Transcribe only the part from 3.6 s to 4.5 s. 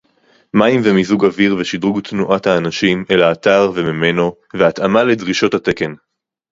וממנו